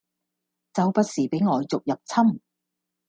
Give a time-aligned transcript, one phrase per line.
[0.73, 2.41] 周不時俾外族入侵